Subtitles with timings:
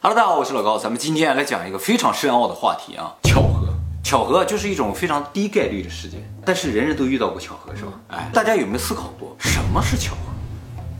[0.00, 3.66] Hello，大家好，我是老高，咱们今天来讲一个非常深奥的话题啊，巧合。
[4.04, 7.90] 巧合就是一种非常低概率的事件，但是人人都遇到过巧合，是吧？
[8.06, 10.20] 哎，大家有没有思考过什么是巧合？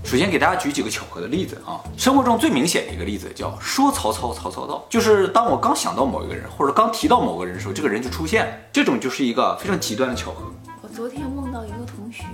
[0.02, 1.78] 首先给大家举几个巧合的例子啊。
[1.96, 10.42] 生活中最明显的一个例子叫说曹操，曹操到，就是当我刚想到某一个人，或者刚提到某个人的时候，这个人就出现了，这种就是一个非常极端的巧合。
[10.82, 12.24] 我昨天梦到一个同学，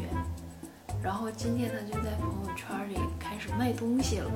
[1.03, 4.31] 然后今天他就在朋友圈里开始卖东西了，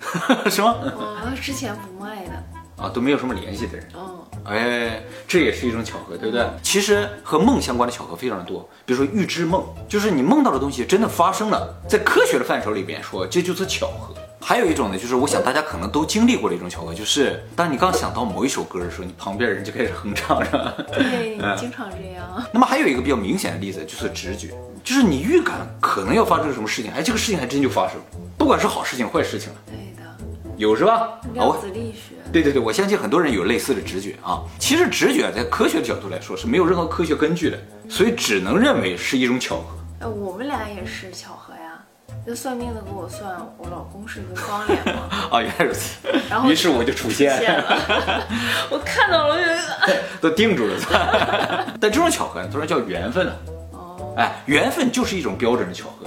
[0.50, 0.76] 什么？
[1.24, 3.86] 嗯，之前不卖的，啊，都没有什么联系的人。
[3.94, 6.46] 嗯，哎，这也是一种巧合，对不对？
[6.62, 14.14] 其实和梦相关的巧合非常的多，比如说预知梦，就是你梦到的东西真的发生了，在科学的范畴里边说，这就是巧合。
[14.42, 20.74] 还有一种呢，就是我想大家可能都经历过的一种巧合，就是当你刚想到某一首歌的时候，你旁边人就开始哼唱，是吧？
[20.94, 22.42] 对，经常这样。
[22.50, 24.48] 那么还有一个比较明显的例子，就是直觉，
[24.82, 28.00] 就是你预感可能要发生什么事情，哎，这个事情还真就发生，
[28.38, 29.89] 不管是好事情坏事情了，对的，
[30.60, 31.18] 有是吧？
[31.32, 32.16] 量子力学。
[32.30, 34.42] 对对对，我相信很多人有类似的直觉啊。
[34.58, 39.78] 其实直觉在科学的角度来说是没有任何科学根据的，所以只能认为是一种巧合。
[40.00, 41.82] 哎，我们俩也是巧合呀。
[42.26, 45.08] 那算命的给我算，我老公是一个方脸嘛。
[45.32, 45.96] 啊，原来如此。
[46.28, 48.26] 然后于是我就出现现了，
[48.70, 50.74] 我看到了，我就都定住了。
[51.80, 53.36] 但这种巧合呢，当然叫缘分了。
[53.72, 54.14] 哦。
[54.18, 56.06] 哎，缘分就是一种标准的巧合。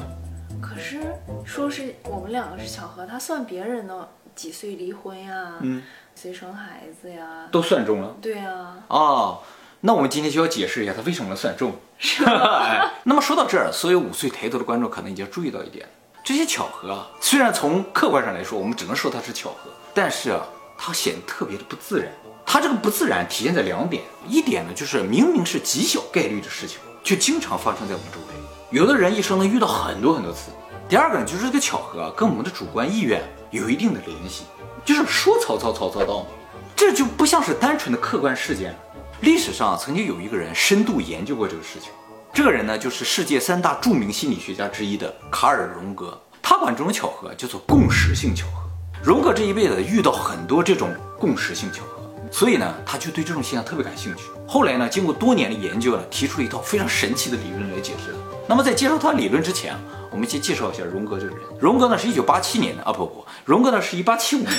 [0.61, 1.01] 可是
[1.43, 5.83] 说是我们两个是巧合，他算别人的几岁离婚呀，嗯，
[6.15, 8.15] 谁生孩子呀，都算中了。
[8.21, 9.39] 对啊，哦，
[9.81, 11.73] 那我们今天就要解释一下他为什么能算中。
[11.99, 12.59] 是吧？
[12.67, 15.87] 哎，那么说到这儿，所有五岁抬头的观众可能已经注意到一点，
[16.25, 20.41] 这些巧合啊，虽然从客观上来说，我们只能说它是巧合，但是啊，
[20.77, 22.11] 它显得特别的不自然。
[22.45, 28.33] 它这个不自然体现在两点，一点呢就是明明是极小概率的事情，却经常发生在我们周围。
[28.69, 30.51] 有的人一生能遇到很多很多次。
[30.93, 34.43] 第二个呢，就是这个巧合啊，跟我们的主观意愿有一定的联系，
[34.85, 36.27] 就是说曹操，曹操到嘛，
[36.75, 38.75] 这就不像是单纯的客观事件。
[39.21, 41.89] 历史上曾经有一个人深度研究过这个事情，
[42.31, 48.69] 这个人呢就是世界三大著名心理学家之一的卡尔·荣格，他管这种巧合叫做共识性巧合。
[49.03, 54.25] 荣格这一辈子遇到很多这种共识性巧合，所以呢他就对这种现象特别感兴趣。
[54.47, 58.13] 后来呢经过多年的研究呢，提出了一套非常神奇的理论来解释。
[58.47, 59.73] 那么在介绍他理论之前，
[60.13, 61.43] 我们先介绍一下荣格这个人。
[61.59, 64.51] 荣格呢是一九八七年的啊不不，荣格呢是一八七五年，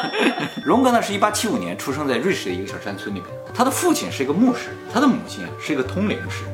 [0.62, 3.28] 荣格呢是一八七五年出生在瑞士的一个小山村里面。
[3.54, 6.44] 他的父亲是一个牧师，他的母亲是一个通灵师。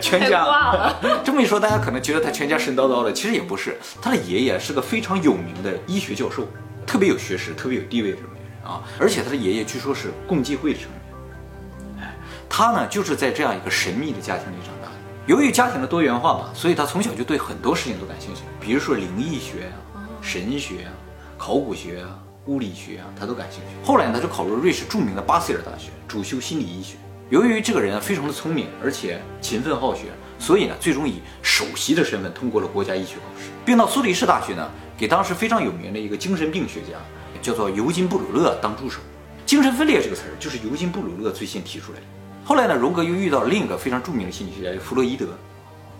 [0.00, 0.92] 全家。
[1.24, 3.76] 这么一说，大家可能觉得他全家神叨叨的，其实也不是。
[4.02, 6.46] 他的爷爷是个非常有名的医学教授，
[6.84, 8.82] 特别有学识、特别有地位的这么一个人啊。
[8.98, 12.04] 而且他的爷爷据说是共济会的成员。
[12.04, 12.14] 哎，
[12.48, 14.77] 他呢就是在这样一个神秘的家庭里长。
[15.28, 20.90] 由于家庭的多元化嘛，所以他从小就对很多事情都感兴趣，比如说灵异学啊、神学啊、
[21.36, 23.86] 考古学啊、物理学啊，他都感兴趣。
[23.86, 26.96] 后来呢，他就考入瑞士著名的巴塞尔大学，主修心理医学。
[27.28, 30.06] 由于这个人非常的聪明，而且勤奋好学，
[30.38, 34.66] 所以呢，最终以首席的身份通过了国家医学考试，并到苏黎世大学呢，
[34.96, 36.96] 给当时非常有名的一个精神病学家，
[37.42, 39.00] 叫做尤金·布鲁勒当助手。
[39.44, 42.06] 精神分裂这个词儿就是尤金·布鲁勒最先提出来的。
[42.48, 45.26] 后来呢，荣格又遇到了另一个非常著名的心理学家弗洛伊德，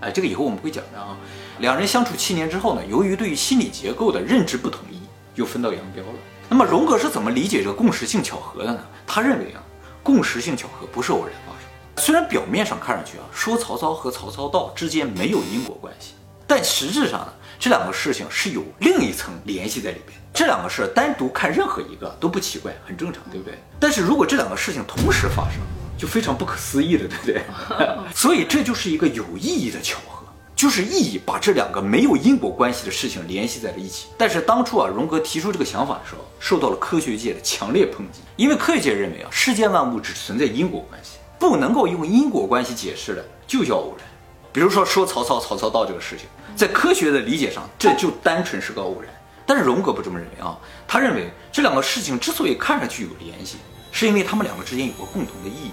[0.01, 1.15] 哎，这个以后我们会讲的啊。
[1.59, 4.99] 两人相处七年之后呢，由于对于心理结构的认知不统一，
[5.35, 6.19] 又分道扬镳了。
[6.49, 8.81] 那么荣格是怎么理解这个共识性巧合的呢？
[9.07, 9.61] 他认为啊。
[10.03, 16.15] 共识性巧合不是偶然发生，虽然表面上看上去啊，说曹操和曹操到之间没有因果关系，
[16.47, 20.19] 但实质上呢，这两个事情是有另一层联系在里边。
[20.33, 23.59] 这两个事单独看任何一个都不奇怪，很正常，对不对？
[23.79, 25.61] 但是如果这两个事情同时发生，
[25.99, 27.43] 就非常不可思议了，对不对？
[28.15, 34.07] 所以这就是一个有意义的巧合，就是意义把这两个没有因果关系的事情联系在了一起。
[34.17, 44.07] 但是当初啊，荣格提出这个想法的时候，受到了科学界的强烈抨击，因为科学界认为啊，世间万物只存在因果关系，不能够用因果关系解释的就叫偶然。
[44.53, 46.27] 比如说说曹操曹操到这个事情，
[46.57, 49.13] 在科学的理解上，这就单纯是个偶然。
[49.47, 53.57] 但是荣格不这么认为啊，他认为这两个事情之所以看上去有联系，
[53.93, 55.71] 是因为他们两个之间有个共同的意义，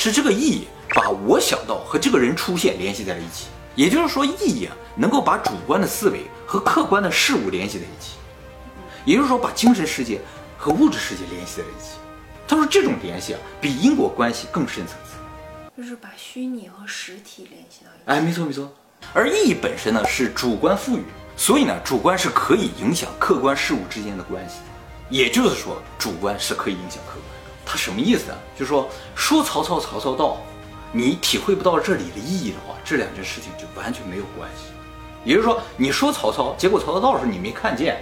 [0.00, 3.48] 是这个意义把我想到和这个人出现联系在了一起。
[3.74, 8.12] 也就是说，意义啊能够把主观的思维和客观的事物联系在一起，
[9.04, 10.18] 也就是说，把精神世界
[10.56, 11.92] 和物质世界联系在了一起。
[12.48, 15.18] 他说这种联系啊，比因果关系更深层次。
[15.76, 18.04] 就是把虚拟和实体联系到一起。
[18.06, 18.72] 哎，没错没错。
[19.12, 21.04] 而意义本身呢是主观赋予，
[21.36, 24.56] 所以呢，主观是可以影响客观事物之间的关系。
[25.10, 27.39] 也就是说，主观是可以影响客观。
[27.70, 28.38] 他什么意思啊？
[28.58, 30.38] 就是说，说曹操曹操到，
[30.90, 34.72] 你体会不到这里的意义的话，这两件事情就完全没有关系。
[35.24, 37.94] 也就是说，你说曹操，结果曹操到的时候你没看见；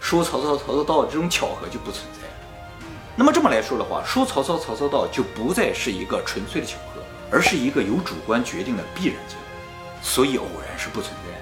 [0.00, 2.28] 说曹操曹操到这种巧合就不存在。
[3.16, 9.42] 那么这么来说的话，说曹操曹操到就不再是一个纯粹的巧合，而是一个由主观决定的必然结果。
[10.02, 11.40] 所以偶然是不存在。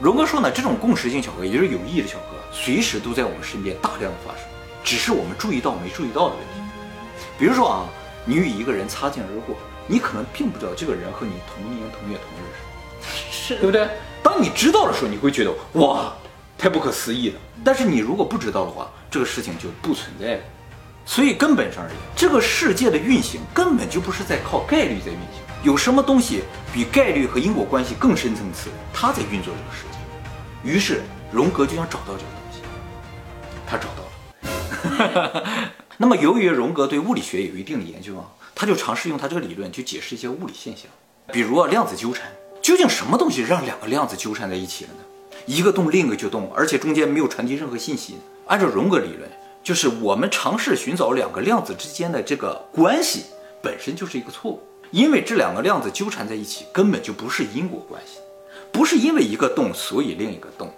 [0.00, 4.44] 荣哥说呢，这种共识性巧合也就是有意义的巧合，随时都在我们身边大量的发生，
[4.84, 6.60] 只是我们注意到没注意到的问题。
[7.38, 7.86] 比如说啊，
[8.24, 12.44] 你与一个人擦肩而过，你可能并不知道这个人和你同年同月同日
[13.30, 13.88] 是对不对？
[14.22, 16.12] 当你知道的时候，你会觉得哇，
[16.58, 17.40] 太不可思议了。
[17.64, 20.40] 但是你如果不知道的话，这个事情就不存在了。
[21.04, 25.40] 所以根本上而言，这个世界的运行根本就不是在靠概率在运行。
[25.62, 26.42] 有什么东西
[26.72, 28.70] 比概率和因果关系更深层次？
[28.92, 29.98] 它在运作这个世界。
[30.68, 32.60] 于是荣格就想找到这个东西，
[33.68, 35.70] 他找到了。
[35.98, 40.86] 那么由于荣格对物理学有一定的研究啊，他就尝试用他这个理论去解释一些物理现象，
[41.32, 42.30] 比如啊量子纠缠。
[42.60, 44.98] 究竟什么东西让两个量子纠缠在一起了呢？
[45.46, 48.16] 一个动，另一个就动，而且中间没有传递任何信息。
[48.46, 49.30] 按照荣格理论，
[49.62, 53.24] 就是我们尝试寻找两个量子之间的这个关系，
[53.62, 54.60] 本身就是一个错误，
[54.90, 58.18] 因为这两个量子纠缠在一起根本就不是因果关系，
[58.72, 60.72] 不是因为一个动所以另一个动。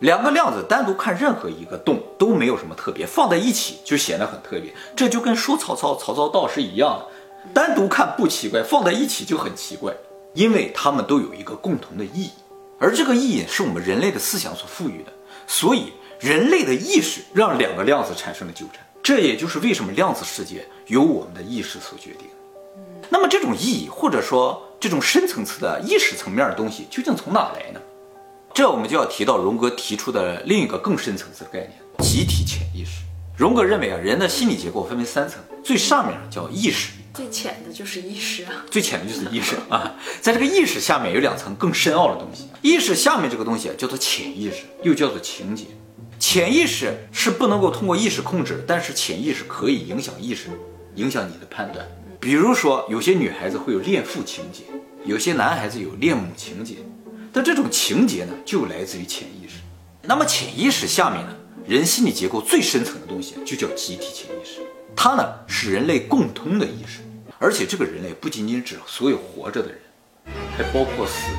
[0.00, 4.74] 两个量子单独看任何一个洞都没有什么特别，放在一起就显得很特别。
[4.94, 7.06] 这就跟说曹操曹操到是一样的，
[7.54, 9.94] 单独看不奇怪，放在一起就很奇怪。
[10.34, 12.30] 因为它们都有一个共同的意义，
[12.78, 15.10] 而这个意义是我们人类的思想所赋予的，
[15.46, 22.28] 所以人类的意识让两个量子产生了纠缠，这也就是为什么量子世界由我们的意识所决定。
[23.08, 27.80] 那么这种意义，或者说这种深层次的意识层面的东西，究竟从哪来呢？
[28.56, 33.02] 这我们就要提到荣格提出的另一个更深层次的概念——集体潜意识。
[33.36, 36.92] 荣格认为啊，人的心理结构分为三层，最上面叫意识。
[37.12, 42.48] 最浅的就是意识啊，最浅的就是意识啊，在这个意识下面有两层更深奥的东西。
[42.62, 45.66] 意识下面这个东西叫做潜意识，又叫做情节。
[46.18, 50.48] 潜意识是不能够通过意识控制，但是潜意识可以影响意识，
[50.94, 51.86] 影响你的判断。
[52.18, 54.62] 比如说，有些女孩子会有恋父情节，
[55.04, 56.76] 有些男孩子有恋母情节，
[57.36, 59.56] 那这种情节呢，就来自于潜意识。
[60.00, 61.36] 那么潜意识下面呢，
[61.68, 64.62] 人心理结构最深层的东西就叫集体潜意识，
[64.96, 67.00] 它呢是人类共通的意识。
[67.38, 69.78] 而且这个人类不仅仅指所有活着的人，
[70.56, 71.38] 还包括死人、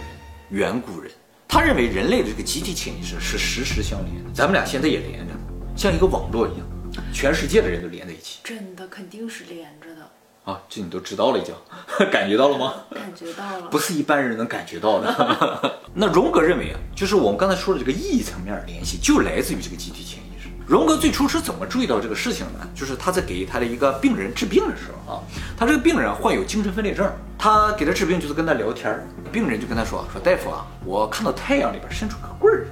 [0.51, 1.11] 远古人。
[1.47, 5.33] 他认为人类的这个集体潜意识是实时相连的，咱们俩现在也连着，
[5.75, 6.67] 像一个网络一样，
[7.11, 8.37] 全世界的人都连在一起。
[8.43, 10.07] 真的肯定是连着的。
[10.47, 11.53] 啊，这你都知道了已经，
[12.09, 12.73] 感觉到了吗？
[12.95, 15.79] 感觉到了，不是一般人能感觉到的。
[15.93, 20.47] 那荣格认为啊，就是我们刚才说的这个意义层面联系，就来自于这个集体潜意识。
[20.65, 22.65] 荣格最初是怎么注意到这个事情呢？
[22.73, 25.19] 就是他在给他的一个病人治病的时候啊，
[25.57, 32.67] 他这个病人患有精神分裂症，他给他治病就是跟他聊天病人就跟他说说大夫啊，我看到太阳里边伸出个棍儿，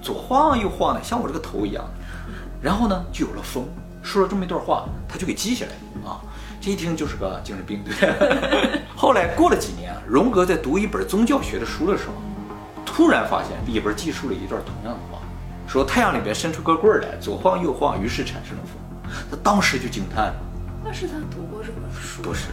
[0.00, 1.84] 左晃右晃的，像我这个头一样，
[2.62, 3.68] 然后呢就有了风。
[4.00, 5.87] 说了这么一段话，他就给记下来啊，这
[6.68, 7.92] 一听就是个精神病，对。
[8.94, 12.14] 后来过了几年，荣格在读一本宗教学的书的时候，
[12.84, 15.18] 突然发现里边记述了一段同样的话。
[15.66, 19.12] 说太阳里边伸出个棍儿来，左晃右晃，于是产生了风。
[19.30, 20.34] 他当时就惊叹了。
[20.82, 22.22] 那是他读过这本书？
[22.22, 22.48] 不是，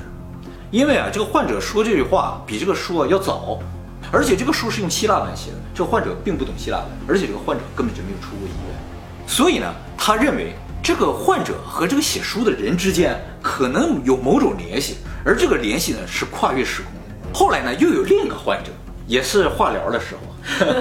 [0.69, 3.57] 因为啊，这个患者说这句话比这个书啊要早，
[4.11, 5.57] 而且这个书是用希腊文写的。
[5.73, 8.75] 这个患者并不懂希腊文，而且这个患者根本就没有出过医院，
[9.25, 10.53] 所以呢，他认为
[10.85, 17.33] 这个患者和这个写书的人之间可能有某种联系，而这个联系呢是跨越时空的。
[17.33, 18.69] 后来呢，又有另一个患者，
[19.07, 20.21] 也是化疗的时候。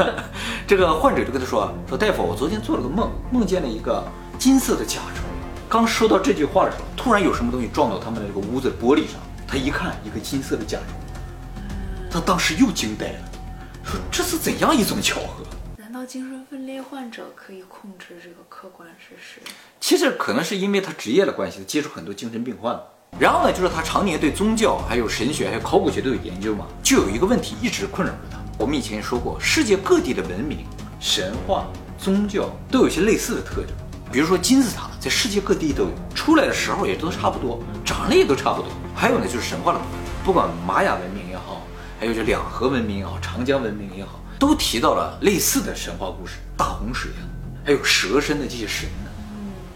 [0.69, 4.05] 这个患者就跟他说：“说大夫，我昨天做了个梦，梦见了一个
[4.38, 5.25] 金色的甲虫。
[5.71, 9.19] 刚说到这句话的时候，突然有什么东西撞到他们的这个屋子玻璃上。
[9.49, 10.99] 他一看，一个金色的甲虫，
[12.11, 13.19] 他当时又惊呆了，
[13.83, 15.44] 说这是怎样一种巧合？
[16.04, 19.40] 精神分裂患者可以控制这个客观事实？
[19.80, 22.78] 其实可能是因为他职业的关系，接触很多精神病患。
[23.18, 30.66] 然后呢，就是他常年对宗教、还有神学、还有考古学都有研究嘛，就有一个问题一直困扰着他。”我们以前也说过，世界各地的文明、
[31.00, 31.66] 神话、
[31.99, 33.70] 宗教都有些类似的特征。
[34.12, 38.70] 比如说金字塔，在世界各地都有，出来的时候也都差不多，长得也都差不多。
[38.94, 39.92] 还有呢，就是神话的部分，
[40.25, 41.62] 不管玛雅文明也好，
[41.99, 47.23] 还有这两河文明也好，长江文明也好，都提到了类似的神话故事，大洪水啊，
[47.64, 49.11] 还有蛇身的这些神呢。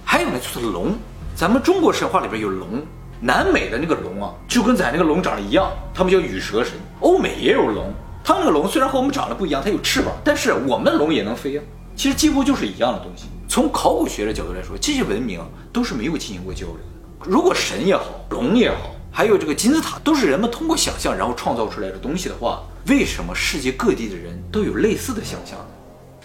[0.04, 0.94] 还有呢，就是龙，
[1.34, 2.82] 咱们中国神话里边有龙，
[3.20, 6.74] 南美的那个龙啊，就跟咱那个龙长得一样，他们叫羽蛇神。
[7.00, 7.92] 欧美也有龙。
[8.24, 11.64] 它那个龙虽然和我们长得不一样，它有翅膀，但是我们的龙也能飞啊。
[11.96, 13.26] 其实几乎就是一样的东西。
[13.48, 15.40] 从考古学的角度来说，这些文明
[15.72, 17.30] 都是没有进行过交流的。
[17.30, 25.66] 如果神也好，龙也好，还有这个金字塔，都是人们通过想象然后创造出来的东西的话，为什么世界各地的人都有类似的想象呢？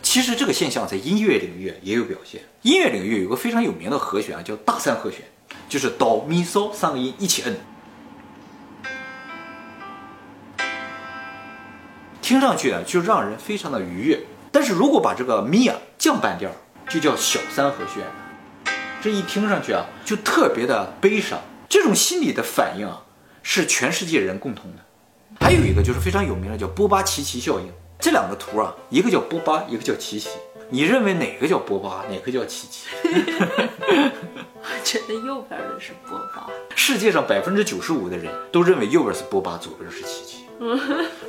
[0.01, 2.41] 其实这个现象在音乐领域也有表现。
[2.62, 5.20] 音乐领域有个非常有名的和弦啊，叫大三和弦，
[5.67, 7.58] 就是哆咪嗦三个音一起摁，
[12.22, 14.22] 听上去啊就让人非常的愉悦。
[14.50, 16.50] 但是如果把这个咪啊降半调，
[16.88, 18.05] 就叫小三和弦，
[19.01, 21.41] 这一听上去啊就特别的悲伤。
[21.67, 23.01] 这种心理的反应啊
[23.41, 24.86] 是全世界人共同的。
[25.40, 27.68] 还有一个就是非常有名的叫波巴奇奇效应。
[28.00, 30.30] 这两个图啊，一个叫波巴，一个叫奇奇。
[30.70, 32.88] 你认为哪个叫波巴，哪个叫奇奇？
[33.04, 36.48] 我 觉得右边的是波巴。
[36.75, 40.46] 世界上百分之九十五的人都认为右边是波巴，左边是奇奇。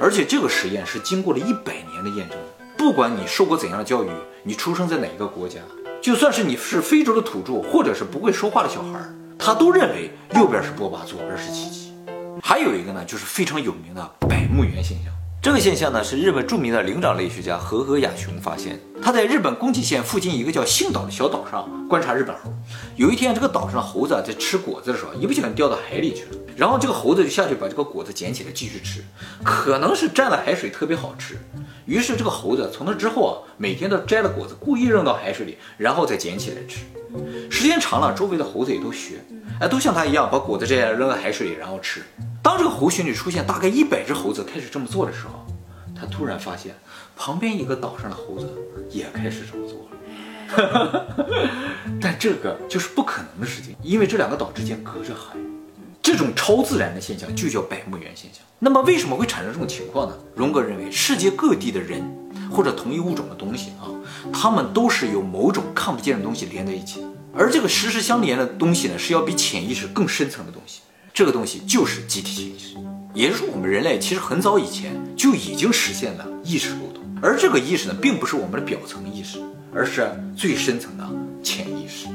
[0.01, 2.39] 而且这个实验是经过了一百年的验证。
[2.77, 4.09] 不管你受过怎样的教育，
[4.43, 5.61] 你出生在哪一个国家，
[6.03, 9.01] 就算是你是非洲的土著，或者是不会说话的小孩，
[9.39, 11.84] 他都认为右边是波巴，左边是奇奇。
[12.43, 15.13] 还有一个呢，就是非常有名的百慕园现象。
[15.41, 18.81] 这个现象呢，是日本著名的灵长类学家和和雅雄发现。
[19.03, 22.51] 他在日本宫崎县附近一个叫幸岛的小岛上观察日本猴。
[22.97, 26.44] 有一天，这个岛上的猴子在吃果子的时候，一不小心掉到海里去了。
[26.57, 29.03] 然后这个猴子就下去把这个果子捡起来继续吃，
[29.45, 31.37] 可能是蘸了海水特别好吃。
[31.87, 36.81] 于是这个猴子从那之后啊，每天都摘了果子，故意扔到海水里，然后再捡起来吃。
[37.51, 39.21] 时间长了，周围的猴子也都学，
[39.61, 42.03] 哎，都像他一样把果子摘下来扔到海水里，然后吃。
[42.43, 45.47] 当这个猴群里出现大概一百只猴子开始这么做的时候，
[45.95, 46.75] 他突然发现
[47.17, 48.49] 旁边一个岛上的猴子
[48.91, 49.91] 也开始这么做了。
[52.01, 55.37] 但这个就是不可能的事情，因为这两个岛之间隔着海。
[56.05, 58.43] 这种超自然的现象就叫百慕园现象。
[58.59, 60.15] 那么为什么会产生这种情况呢？
[60.37, 62.03] 荣格认为，世界各地的人
[62.51, 63.89] 或者同一物种的东西啊，
[64.31, 70.83] 他们都是由某种看不见的东西连在一起的，而这个实时相连的东西呢，是要比潜意识更深层的东西。
[71.15, 72.77] 这个东西就是集体潜意识，
[73.15, 79.41] 也就是说，我们人类其实很早以前就已经实现了意识沟通，而这个意识呢，并不是我们的表层意识，
[79.75, 80.07] 而是
[80.37, 81.09] 最深层的
[81.43, 82.09] 潜意识。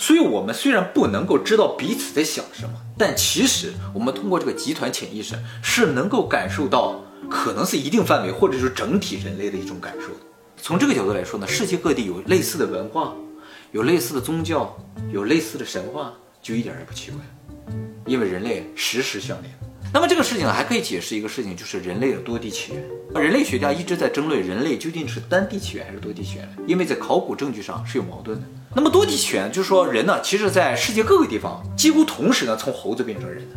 [0.00, 10.06] 所以，我们虽然不能够知道彼此在想什么，但其实我们通过这个集团潜意识是能够感受到，可能是一定范围或者是整体人类的一种感受。
[10.56, 13.12] 从这个角度来说呢，世界各地有类似的文化，
[13.72, 14.74] 有类似的宗教，
[15.12, 17.20] 有类似的神话，就一点也不奇怪。
[18.06, 19.54] 因为人类时时相连，
[19.92, 23.22] 那么这个事情，还可以解释一个事情，就是人类的多地起源。
[23.22, 28.46] 人类学家一直在争论人类究竟是单地起源还是多地起源，因为在考古证据上是有矛盾的。
[28.72, 33.56] 那么多地起源就是说人呢，其实在世界各个地方几乎同时呢从猴子变成人的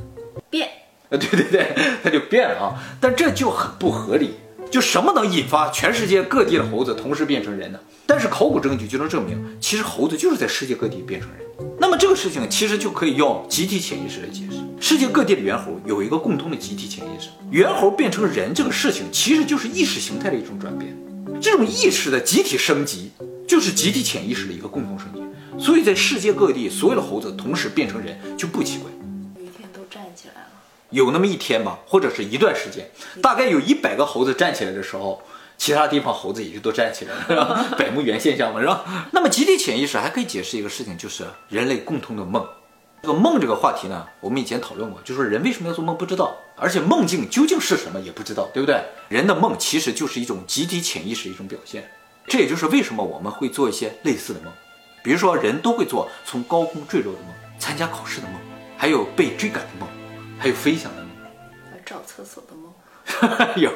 [0.49, 0.67] 变，
[1.09, 2.73] 呃，对对对， 它就变了啊。
[2.99, 4.31] 但这就很不合理，
[4.71, 7.79] 就什么能引发全世界各地的猴子同时变成人呢？
[8.07, 11.39] 但是考古证据就能证明，其实猴子就是在世界各地变成人。
[11.79, 14.57] 那么这个事情其实就可以用集体潜意识来解释。
[14.79, 20.97] 世界各地的猿猴有一个共通的集体潜意识，猿猴变成人这个事情其实就是意识形态的一种转变。
[21.39, 23.11] 这种意识的集体升级，
[23.47, 25.21] 就是集体潜意识的一个共同升级。
[25.63, 28.89] 所以在世界各地，所有的猴子同时变成人就不奇怪。
[29.37, 30.47] 有一天都站起来了，
[30.89, 32.89] 有那么一天吧，或者是一段时间，
[33.21, 35.21] 大概有一百个猴子站起来的时候。
[35.55, 37.75] 其他地方猴子也就都站起来了，是吧？
[37.77, 39.07] 百慕原现象嘛，是吧？
[39.11, 42.45] 那么集体潜意识还可以解释一个事情，就是人类共同的梦。
[43.03, 48.83] 这个梦这个话题呢，我们以前讨论过，就是人为什么要做梦不知道，而且梦境究竟是什么也不知道，对不对？
[49.09, 51.89] 人的梦其实就是一种集体潜意识一种表现。
[52.27, 54.51] 这也就是为什么我们会做一些类似的梦，
[55.03, 58.39] 比如说人都会做从高空坠落的梦，参加考试的梦，
[58.77, 59.87] 还有被追赶的梦，
[60.39, 61.11] 还有飞翔的梦，
[61.85, 62.71] 找厕所的梦。
[63.57, 63.69] 有，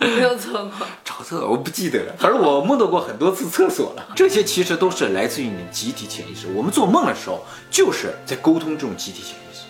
[0.00, 0.72] 没有做过
[1.04, 2.14] 找厕所，我不记得了。
[2.18, 4.12] 反正我梦到过很多次厕所了。
[4.16, 6.48] 这些其实都是来自于你集体潜意识。
[6.52, 9.62] 我们做梦的时候，就是在沟通这种集体潜意识，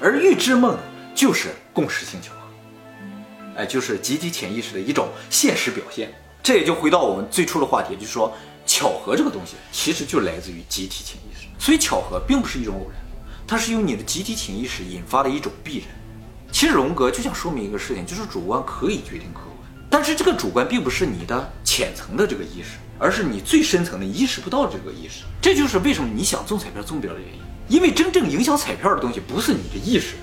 [0.00, 0.74] 而预知梦
[1.14, 2.38] 就是共识性巧合，
[3.58, 6.10] 哎，就是集体潜意识的一种现实表现。
[6.46, 8.32] 这也就回到我们最初的话题，就是说
[8.64, 11.48] 巧合这个东西其实就来自于集体潜意识。
[11.58, 13.00] 所以巧合并不是一种偶然，
[13.48, 15.88] 它是由你的集体潜意识引发的一种必然。
[16.52, 25.24] 其实荣格就想说明一个事情，就是主观可以决定客观，但是这个主观并不是你的浅层的这个意识，而是你最深层的意识不到这个意识。
[25.42, 30.14] 这就是为什么你想中彩票中不了的原因，因为真正影响彩票的东西不是你的意识，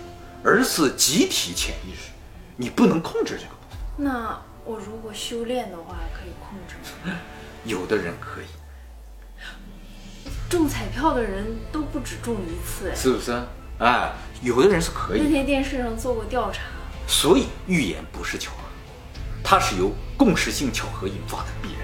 [0.42, 2.12] 而是集体潜意识，
[2.56, 3.51] 你不能控制这个。
[3.98, 7.15] 那我如果修炼的话，可以控制吗？
[7.65, 8.46] 有的人可以，
[10.50, 13.38] 中彩票的人都不止中一次，哎，是不是？
[13.79, 15.22] 哎，有的人是可以。
[15.22, 16.62] 那天电视上做过调查，
[17.08, 18.58] 所以预言不是巧合，
[19.43, 21.82] 它是由共识性巧合引发的必然。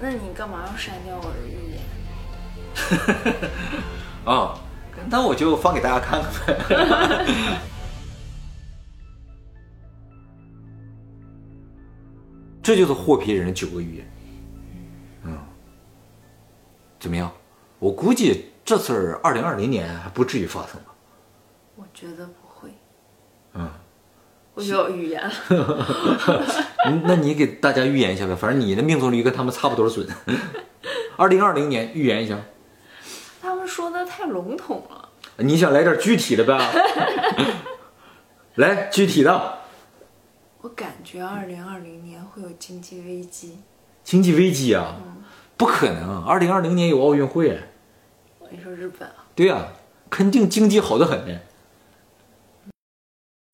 [0.00, 1.80] 那你干嘛要删掉我的预言？
[4.24, 4.58] 哦，
[5.08, 6.56] 那我就放给大家看看。
[12.66, 14.12] 这就是霍皮人的九个预言。
[15.24, 15.38] 嗯。
[16.98, 17.30] 怎么样？
[17.78, 20.92] 我估计这次二零二零年还不至于发生吧？
[21.76, 22.70] 我觉得不会。
[23.54, 23.70] 嗯，
[24.54, 25.32] 我就要预言了。
[26.86, 30.04] 嗯那你给大家预言一下呗，反正你的命中率跟他们差不多准。
[31.16, 32.36] 二零二零年预言一下，
[33.40, 35.08] 他们说的太笼统了。
[35.36, 36.58] 你想来点具体的呗？
[38.56, 39.58] 来具体的，
[40.66, 43.60] 我感觉二零二零年会有经济危机。
[44.02, 44.96] 经济危机啊，
[45.56, 46.24] 不可能！
[46.24, 47.60] 二零二零年有奥运会，
[48.50, 49.26] 你说日本啊？
[49.36, 49.68] 对呀、
[50.10, 51.38] 肯定经济好得很呢。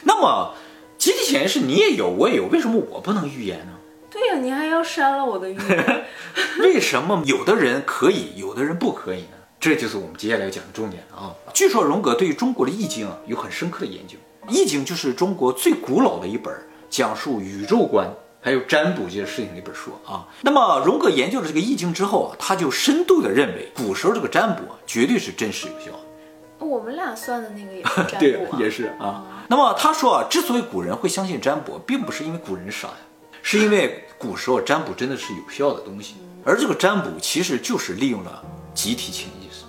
[0.07, 0.55] 那么
[0.97, 3.73] 集体潜意识你也有，我也有，为什么我不能预言呢？
[4.11, 6.07] 对呀、你还要删了我的预言。
[6.65, 9.37] 为什么有的人可以，有的人不可以呢？
[9.61, 11.37] 这就是我们接下来要讲的重点了啊！
[11.53, 14.17] 据说荣格对于中国的易经啊有很深刻的研究，
[14.49, 16.51] 易经就是中国最古老的一本
[16.93, 18.07] 讲述宇宙观
[18.39, 20.29] 还有占卜这些事情的一本书啊。
[20.43, 26.67] 那么荣格研究了这个易经之后啊，他就深度的认为古时候这个占卜啊绝对是真实有效的。
[26.67, 29.25] 我们俩算的那个也是占对卜啊， 也是啊。
[29.49, 32.95] 那么他说啊，之所以古人会相信占卜，并不是因为古人傻呀，
[33.43, 38.45] 是因为古时候占卜真的是有效的东西，而这个占卜其实就是利用了
[38.75, 39.65] 集体潜意识，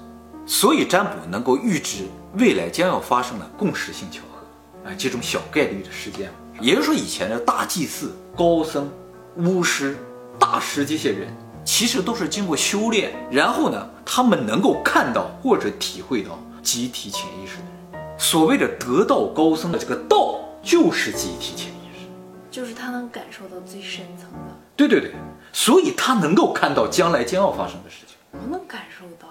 [0.45, 2.03] 所以占卜能够预知
[2.37, 6.29] 未来将要发生的共识性巧合，啊，这种小概率的事件。
[6.59, 8.89] 也就是说，以前的大祭祀、高僧、
[9.35, 9.97] 巫师、
[10.39, 11.27] 大师这些人，
[11.65, 18.19] 其实都是经过修炼，然后呢，他们能够看到或者体会到集体潜意识的人。
[18.19, 22.07] 所谓的得道高僧的这个道，就是集体潜意识。
[22.49, 25.11] 就是他能感受到最深层的，对对对，
[25.51, 28.15] 所以他能够看到将来将要发生的事情。
[28.31, 29.27] 我能感受到，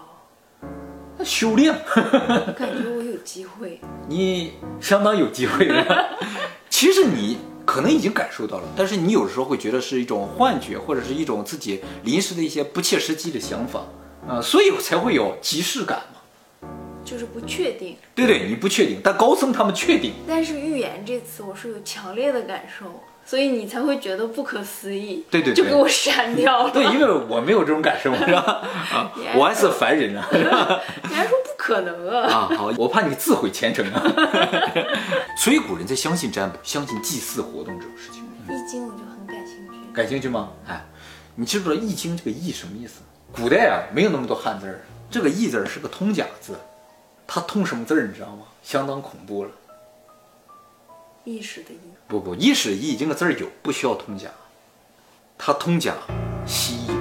[1.16, 3.80] 那修炼，我感觉我有机会。
[4.08, 6.08] 你相当有机会的。
[6.82, 13.82] 其实你可能已经感受到了，但是你有时候会觉得是一种幻觉，或者是一种自己临时的一些不切实际的想法
[14.28, 16.68] 啊、所以才会有即视感嘛。
[17.04, 20.12] 就是不确定，对对，你不确定，但高僧他们确定。
[20.26, 22.86] 但是预言这次我是有强烈的感受，
[23.24, 25.24] 所以你才会觉得不可思议。
[25.30, 26.70] 对对对就给我删掉了。
[26.72, 28.40] 对，因为我没有这种感受，是吧？
[28.92, 32.26] 啊， 我还是凡人呢、 你还说不可能啊？
[32.26, 34.02] 啊，好，我怕你自毁前程啊。
[35.38, 39.92] 所以古人在相信占卜、相信祭祀活动这种事情，易经我就很感兴趣。
[39.94, 40.50] 感兴趣吗？
[40.66, 40.84] 哎，
[41.36, 42.94] 你知不知道《易经》这个“易”什么意思？
[43.30, 46.58] 古代啊，没有那么多汉字儿，这个“易”字儿是个通假字，
[47.28, 48.46] 它通什么字儿你知道吗？
[48.64, 49.50] 相当恐怖了。
[51.22, 54.28] 意识的意，不不，易史易这个字儿有，不需要通假，
[55.38, 55.94] 它通假
[56.44, 56.92] 蜥蜴，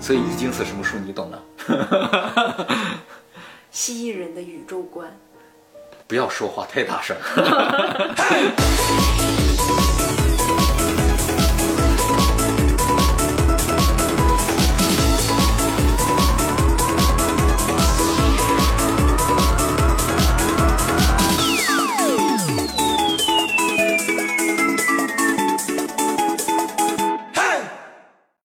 [0.00, 1.38] 所以易经是什么书你懂的？
[3.70, 5.16] 蜥蜴人的宇宙观。
[6.06, 7.16] 不要说话太大声。